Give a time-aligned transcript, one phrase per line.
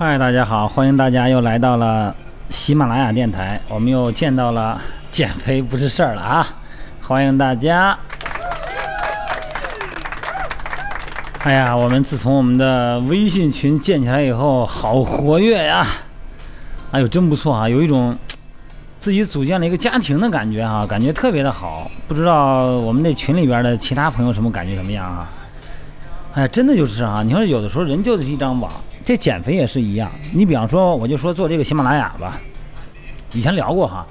[0.00, 2.14] 嗨，大家好，欢迎大家又来到了
[2.50, 4.80] 喜马拉雅电台，我们又见到了
[5.10, 6.46] 减肥不是事儿了啊！
[7.02, 7.98] 欢迎大家。
[11.40, 15.84] 哎呀，我们自从我们的微信群建起来以后，好活跃呀！
[16.92, 18.16] 哎呦，真不错啊，有一种
[19.00, 21.90] 自己组建了一个家庭的感觉哈、感觉特别的好。
[22.06, 25.28] 不知道我们那群里边的其他朋友什么感觉什么样啊？
[26.34, 27.24] 哎，真的就是啊！
[27.26, 28.70] 你说有的时候人就是一张网，
[29.08, 30.12] 这减肥也是一样。
[30.34, 32.38] 你比方说，我就说做这个喜马拉雅吧，
[33.32, 34.06] 以前聊过哈。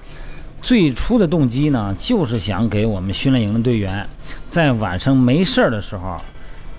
[0.60, 4.10] 最初的动机呢，就是想给我们训练营的队员，
[4.50, 6.18] 在晚上没事儿的时候，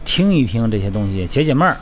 [0.04, 1.76] 听一听这些东西，解解闷儿。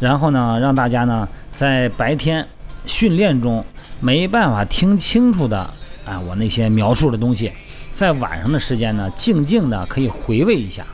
[0.00, 2.44] 然后呢，让大家呢在白天
[2.84, 3.64] 训练中
[4.00, 5.58] 没办法听清楚的
[6.04, 7.52] 啊，我那些描述的东西，
[7.92, 10.84] 在晚上的时间呢，静静的可以回味一下，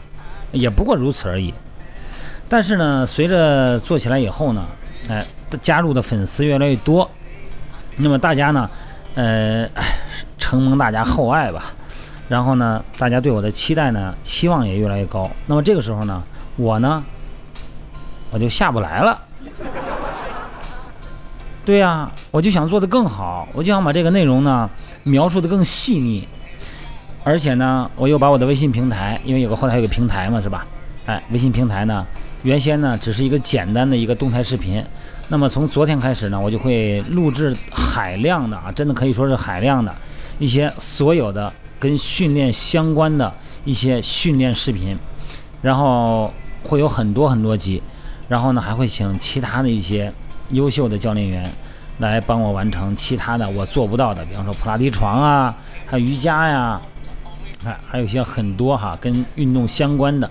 [0.52, 1.54] 也不过如此而已。
[2.48, 4.64] 但是呢，随着做起来以后呢，
[5.08, 5.24] 哎，
[5.60, 7.10] 加入的粉丝越来越多，
[7.96, 8.70] 那么大家呢，
[9.14, 9.68] 呃，
[10.38, 11.74] 承蒙大家厚爱吧，
[12.28, 15.30] 然后呢，大家对我的期待呢，期望也越来越高。
[15.46, 16.22] 那么这个时候呢，
[16.56, 17.02] 我呢，
[18.30, 19.18] 我就下不来了。
[21.64, 24.70] 对呀、我就想做得更好，我就想把这个内容呢
[25.02, 26.28] 描述得更细腻，
[27.24, 30.64] 而且呢，我又把我的微信平台，因为有个后台有个平台嘛，是吧？
[31.06, 32.06] 哎，微信平台呢，
[32.46, 34.80] 原先呢只是一个简单的一个动态视频，
[35.30, 39.92] 那么从昨天开始呢，我就会录制海量的啊，真的可以说是海量的
[40.38, 44.96] 一些所有的跟训练相关的一些训练视频，
[45.60, 47.82] 然后会有很多很多集，
[48.28, 50.12] 然后呢还会请其他的一些
[50.50, 51.50] 优秀的教练员
[51.98, 55.52] 来帮我完成其他的我做不到的，比方说普拉提床啊，
[55.84, 56.80] 还有瑜伽呀，
[57.64, 60.30] 哎，还有一些很多哈跟运动相关的。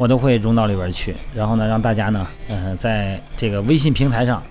[0.00, 4.42] 我都会融到里边去，然后呢，让大家呢，呃，在这个微信平台上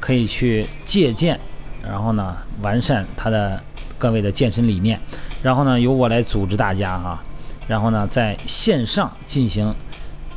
[0.00, 1.38] 可以去借鉴，
[1.80, 3.62] 然后呢，完善他的
[3.98, 5.00] 各位的健身理念，
[5.44, 7.22] 然后呢，由我来组织大家哈，
[7.68, 9.72] 然后呢，在线上进行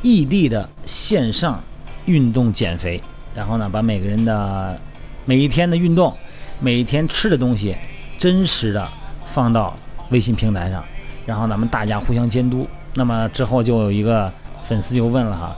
[0.02, 1.60] 异地的线上
[2.06, 3.02] 运动减肥，
[3.34, 4.80] 然后呢，把每个人的
[5.24, 6.16] 每一天的运动，
[6.60, 7.74] 每一天吃的东西，
[8.16, 8.88] 真实的
[9.26, 9.74] 放到
[10.10, 10.84] 微信平台上，
[11.26, 12.64] 然后咱们大家互相监督。
[12.94, 14.32] 那么之后就有一个
[14.70, 15.56] 粉丝就问了哈，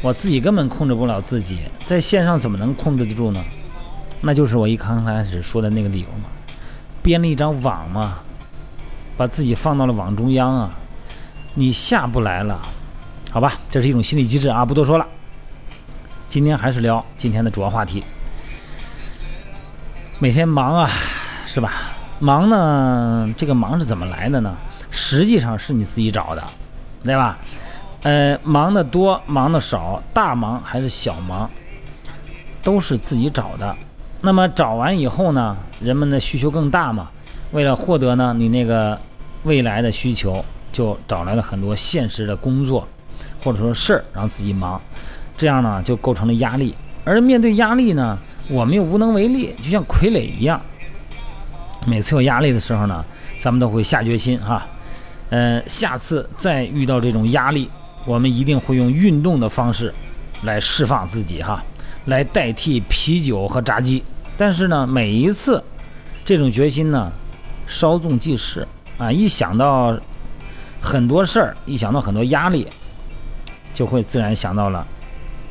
[0.00, 3.44] 我自己根本控制不了自己，在线上怎么能控制得住呢？
[4.22, 6.30] 那就是我一刚开始说的那个理由嘛，
[7.02, 8.20] 编了一张网嘛，
[9.18, 10.70] 把自己放到了网中央啊，
[11.56, 12.58] 你下不来了，
[13.30, 15.06] 好吧，这是一种心理机制啊，不多说了。
[16.26, 18.02] 今天还是聊今天的主要话题。
[20.18, 20.90] 每天忙啊，
[21.44, 21.92] 是吧？
[22.18, 24.56] 忙呢，这个忙是怎么来的呢？
[24.90, 26.42] 实际上是你自己找的，
[27.04, 27.36] 对吧？
[28.02, 31.50] 呃，忙的多，忙的少，大忙还是小忙，
[32.62, 33.74] 都是自己找的。
[34.20, 37.08] 那么找完以后呢，人们的需求更大嘛。
[37.50, 38.98] 为了获得呢你那个
[39.44, 42.86] 未来的需求，就找来了很多现实的工作
[43.42, 44.80] 或者说事儿让自己忙，
[45.36, 46.74] 这样呢就构成了压力。
[47.04, 50.60] 而面对压力呢，我们又无能为力，就像傀儡一样。
[51.86, 53.04] 每次有压力的时候呢，
[53.40, 54.66] 咱们都会下决心哈，
[55.30, 57.70] 呃，下次再遇到这种压力，
[58.08, 59.92] 我们一定会用运动的方式
[60.44, 61.62] 来释放自己哈，
[62.06, 64.02] 来代替啤酒和炸鸡。
[64.34, 65.62] 但是呢，每一次
[66.24, 67.12] 这种决心呢，
[67.66, 69.94] 稍纵即逝啊，一想到
[70.80, 72.66] 很多事儿，一想到很多压力，
[73.74, 74.86] 就会自然想到了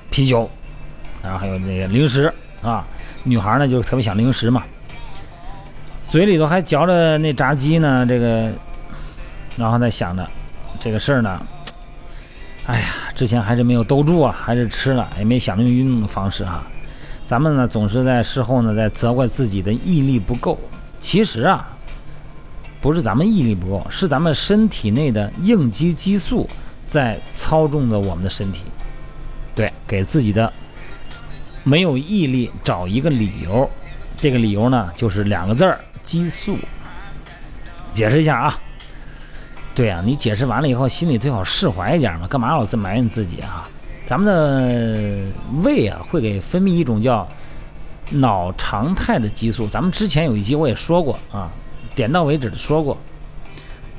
[0.10, 0.50] 啤酒，
[1.22, 2.84] 然后还有那个零食啊，
[3.24, 4.64] 女孩呢就特别想零食嘛。
[6.04, 8.52] 嘴里头还嚼着那炸鸡呢，这个，
[9.58, 10.28] 然后再想着
[10.80, 11.40] 这个事儿呢，
[12.68, 16.68] 哎呀，之前还是没有兜住啊，还是吃了，也没想着用运动的方式啊。
[17.26, 20.60] 咱们呢总是在事后呢在责怪自己的毅力不够，
[21.00, 21.66] 其实啊，
[22.82, 26.50] 不是咱们毅力不够，是咱们身体内的应激激素
[26.88, 28.64] 在操纵着我们的身体，
[29.56, 30.52] 对，给自己的
[31.64, 33.70] 没有毅力找一个理由。
[34.18, 36.58] 这个理由呢，就是两个字儿：激素。
[37.94, 38.60] 解释一下啊，
[39.78, 43.70] 对啊，你解释完了以后，心里最好释怀一点嘛，干嘛老是埋怨自己啊？
[44.08, 45.32] 咱们的
[45.62, 47.28] 胃啊，会给分泌一种叫
[48.10, 49.68] 脑常态的激素。
[49.68, 51.52] 咱们之前有一集我也说过啊，
[51.94, 52.98] 点到为止的说过。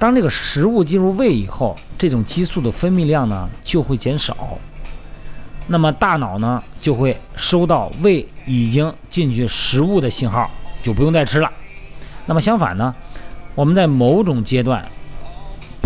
[0.00, 4.36] 当这个食物进入胃以后，这种激素的分泌量呢就会减少。
[5.69, 10.50] 那么大脑呢就会收到胃已经进去食物的信号，
[10.82, 11.48] 就不用再吃了。
[12.26, 12.92] 那么相反呢，
[13.54, 14.84] 我们在某种阶段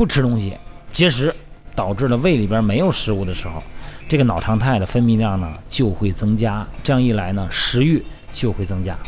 [0.02, 0.58] 不吃东西，
[0.90, 1.32] 节食，
[1.76, 3.62] 导致了胃里边没有食物的时候，
[4.08, 8.98] 这个脑常态的分泌量呢就会增加，这样一来呢，食欲就会增加。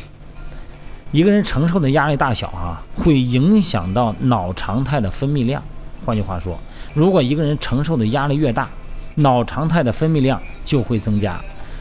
[1.10, 5.60] 一个人承受的压力大小啊，会影响到脑常态的分泌量。
[6.06, 6.56] 换句话说，
[6.94, 8.70] 如果一个人承受的压力越大，
[9.16, 11.40] 脑常态的分泌量就会增加，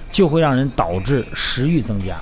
[0.09, 2.17] 就会让人导致食欲增加。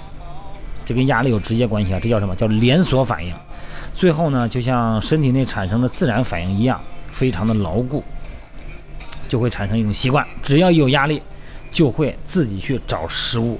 [0.85, 3.33] 这跟压力有直接关系啊，这叫什么叫连锁反应？
[3.93, 8.03] 最后呢，就像身体内产生的自然反应一样，非常的牢固，
[9.27, 11.21] 就会产生一种习惯，只要有压力，
[11.71, 13.59] 就会自己去找食物。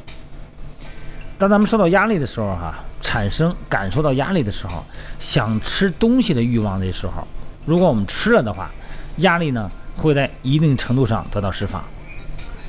[1.37, 4.83] 当咱们受到压力的时候，哈，产生感受到压力的时候，
[5.19, 7.27] 想吃东西的欲望的时候，
[7.65, 8.71] 如果我们吃了的话，
[9.17, 11.83] 压力呢会在一定程度上得到释放。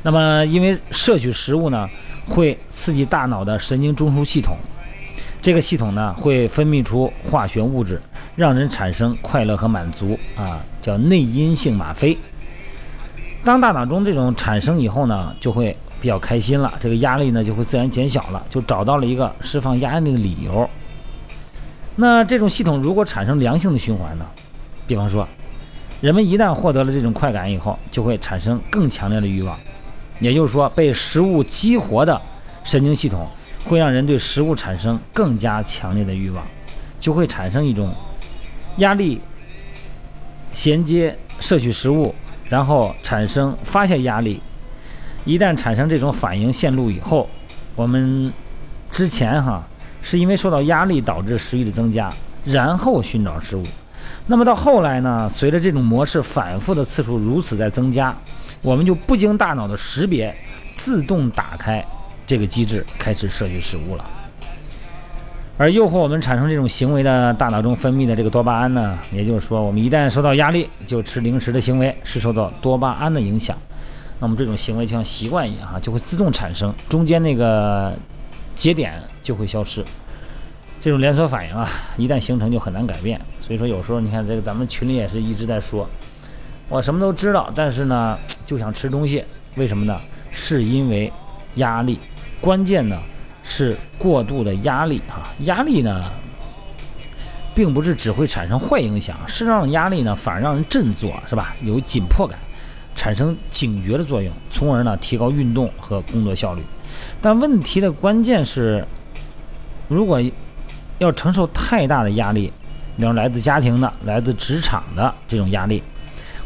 [0.03, 1.89] 那么，因为摄取食物呢，
[2.29, 4.57] 会刺激大脑的神经中枢系统。
[5.43, 8.01] 这个系统呢，会分泌出化学物质，
[8.37, 12.17] 让人产生快乐和满足啊，叫内因性吗啡。
[13.45, 20.71] 当大脑中这种产生以后呢，就会比较开心了，这个压力呢就会自然减小了，就找到了一个释放压力的理由。
[21.97, 24.25] 那这种系统如果产生良性的循环呢？
[24.87, 25.27] 比方说，
[26.01, 29.59] 人们一旦获得了这种快感以后，就会产生更强烈的欲望，
[30.21, 32.21] 也就是说，被食物激活的
[32.63, 33.27] 神经系统。
[33.65, 36.45] 会让人对食物产生更加强烈的欲望，
[36.99, 37.95] 就会产生一种
[38.79, 39.21] 压力
[40.53, 42.15] 衔接摄取食物，
[42.49, 44.43] 然后产生发泄压力。
[45.25, 47.29] 一旦产生这种反应线路以后，
[47.77, 48.33] 我们
[48.91, 49.65] 之前哈
[50.03, 52.13] 是因为受到压力导致食欲的增加，
[52.45, 53.63] 然后寻找食物。
[54.27, 58.13] 那么到后来呢，随着这种模式反复的次数如此在增加，
[58.61, 60.35] 我们就不经大脑的识别，
[60.73, 61.85] 自动打开。
[62.27, 64.05] 这个机制开始摄取食物了，
[65.59, 73.57] 而诱惑我们产生这种行为的大脑中分泌的这个多巴胺呢，也就是说，我们一旦受到压力就吃零食的行为是受到多巴胺的影响，
[74.21, 77.95] 那么这种行为就像习惯一样哈，就会自动产生，中间那个
[78.55, 79.85] 节点就会消失。
[80.81, 83.21] 这种连锁反应啊，一旦形成就很难改变。
[83.41, 85.89] 所以说，有时候你看这个咱们群里也是一直在说，
[86.69, 89.25] 我什么都知道，但是呢就想吃东西，
[89.57, 90.01] 为什么呢？
[90.33, 91.13] 是因为
[91.57, 91.99] 压力。
[92.41, 93.01] 关键呢
[93.43, 96.11] 是过度的压力啊，压力呢
[97.55, 101.55] 并不是只会产生坏影响，适当的压力呢反而让人振作，是吧？
[101.63, 102.39] 有紧迫感，
[102.97, 106.63] 产生警觉的作用，从而呢提高运动和工作效率。
[107.21, 108.85] 但问题的关键是，
[109.89, 110.21] 如果
[110.99, 112.53] 要承受太大的压力，
[112.97, 115.83] 比如来自家庭的、来自职场的这种压力，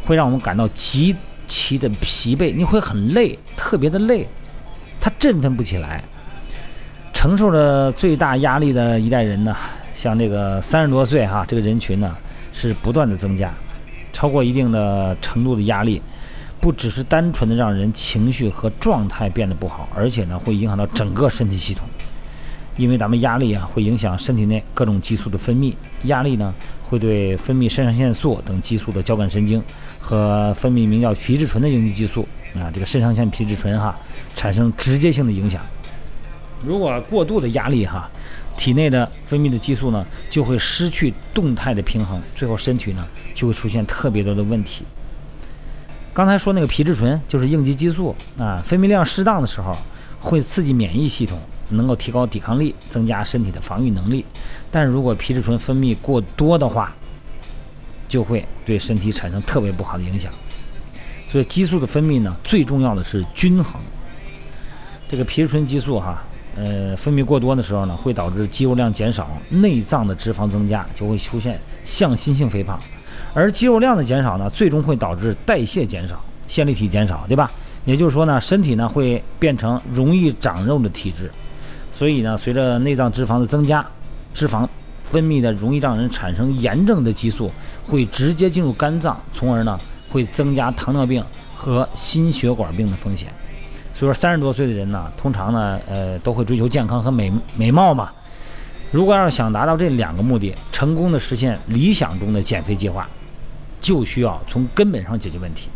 [0.05, 1.15] 会让我们感到极
[1.47, 4.27] 其的疲惫，你会很累，特别的累。
[4.99, 6.03] 他振奋不起来，
[7.13, 9.55] 承受着最大压力的一代人呢，
[9.93, 12.15] 像这个三十多岁哈，这个人群呢
[12.51, 13.53] 是不断的增加，
[14.11, 16.01] 超过一定的程度的压力，
[16.59, 21.87] 不只是单纯的让人情绪和状态变得不好，而且呢会影响到整个身体系统，
[22.77, 26.53] 因为咱们压力啊会影响身体内各种激素的分泌，压力呢
[26.83, 29.61] 会对分泌肾上腺素等激素的交感神经
[29.99, 32.27] 和分泌名叫皮质醇的应激激素。
[32.55, 33.95] 啊，这个肾上腺皮质醇哈，
[34.33, 35.61] 产生直接性的影响。
[36.65, 38.09] 如果过度的压力哈，
[38.55, 44.83] 体内的分泌的激素呢，就会失去动态的平衡，最后身体呢就会出现特别多的问题。
[46.13, 49.77] 刚才说那个皮质醇就是应激激素啊，分泌量适当的时候
[50.19, 54.25] 会刺激免疫系统，能够提高抵抗力，增加身体的防御能力。
[54.71, 56.93] 但如果皮质醇分泌过多的话，
[58.07, 60.31] 就会对身体产生特别不好的影响。
[61.29, 63.81] 所以激素的分泌呢，最重要的是均衡。
[65.09, 66.23] 这个皮质醇激素哈，
[66.55, 72.79] 呃，分泌过多的时候呢，会导致肌肉量减少，内脏的脂肪增加，就会出现向心性肥胖。
[73.33, 77.51] 而肌肉量的减少呢，最终会导致代谢减少，线粒体减少，对吧？
[77.85, 81.31] 也就是说呢，身体呢会变成容易长肉的体质。
[81.97, 83.83] 所以呢，随着内脏脂肪的增加，
[84.33, 84.67] 脂肪
[85.01, 87.49] 分泌的容易让人产生炎症的激素
[87.87, 89.79] 会直接进入肝脏，从而呢。
[90.09, 91.21] 会增加糖尿病
[91.53, 93.27] 和心血管病的风险，
[93.91, 98.09] 所以说三十多岁的人呢，通常呢，呃，都会追求健康和美美貌嘛。
[98.89, 103.05] 如果要想达到这两个目的，成功的实现理想中的减肥计划，
[103.81, 105.67] 就需要从根本上解决问题。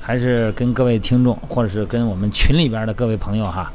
[0.00, 3.72] 还是跟各位听众，或者是跟我们群里边的各位朋友哈，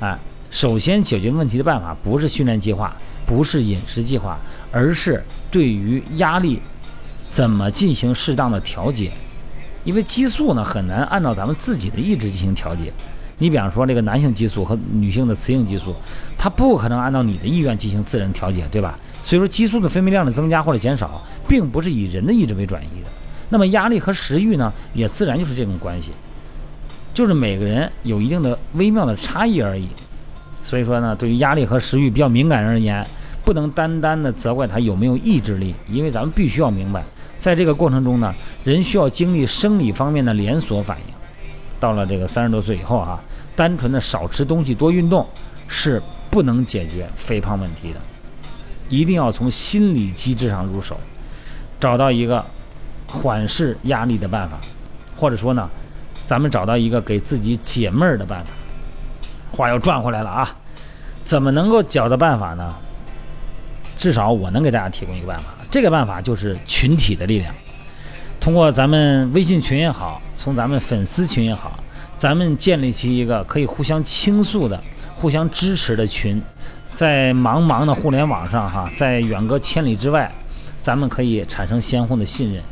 [0.00, 0.18] 啊，
[0.50, 4.38] 首先解决问题的办法不是训练计划，不是饮食计划，
[4.70, 6.60] 而是对于压力
[7.28, 9.12] 怎么进行适当的调节。
[9.84, 12.92] 因为激素呢很难按照咱们自己的意志进行调节，
[13.38, 15.94] 你比方说这个男性激素和女性的雌性激素，
[16.36, 18.98] 它不可能按照你的意愿进行自然调节，对吧？
[19.22, 23.10] 所以说激素的分泌量的增加或者减少，并不是以人的意志为转移的，
[23.48, 26.12] 那么压力和食欲呢，也自然就是这种关系，
[27.14, 29.88] 就是每个人有一定的微妙的差异而已。
[30.66, 33.06] 所以说呢，对于压力和食欲比较敏感人而言，
[33.44, 37.04] 不能单单的责怪他有没有意志力，因为咱们必须要明白，
[37.38, 41.14] 在这个过程中呢，人需要经历生理方面的连锁反应。
[41.78, 43.22] 到了这个三十多岁以后啊，
[43.54, 45.24] 单纯的少吃东西多运动
[45.68, 48.00] 是不能解决肥胖问题的，
[48.88, 50.98] 一定要从心理机制上入手，
[51.78, 52.44] 找到一个
[53.06, 54.58] 缓释压力的办法，
[55.16, 55.70] 或者说呢，
[56.26, 58.50] 咱们找到一个给自己解闷儿的办法。
[59.56, 60.56] 话又转回来了啊，
[61.24, 62.74] 怎么能够解的办法呢？
[63.96, 67.54] 至少我能给大家提供一个办法，这个办法就是群体的力量。
[68.38, 71.80] 通过咱们微信群也好，从咱们粉丝群也好，
[72.18, 74.78] 咱们建立起一个可以互相倾诉的、
[75.14, 76.40] 互相支持的群。
[76.86, 80.30] 在茫茫的互联网上，哈，在远隔千里之外，
[80.78, 82.62] 咱们可以产生相互的信任。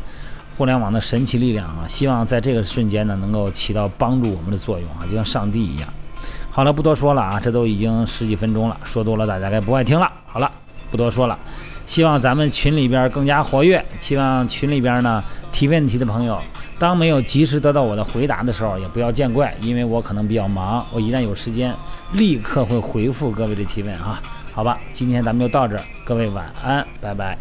[0.56, 5.88] 互联网的神奇力量啊，希望在这个瞬间呢，能够起到帮助我们的作用啊，就像上帝一样。
[6.54, 10.08] 好了，不多说了啊，这都已经十几分钟了，说多了大家该不爱听了。
[10.24, 10.48] 好了，
[10.88, 11.36] 不多说了，
[11.84, 15.20] 希望咱们群里边更加活跃，希望群里边呢
[15.50, 16.38] 提问题的朋友，
[16.78, 21.74] 当没有及时得到我的回答的时候，也不要见怪，因为我可能比较忙，我一旦有时间，
[22.12, 24.22] 立刻会回复各位的提问啊。
[24.52, 27.36] 好吧，今天咱们就到这儿，各位晚安，拜拜。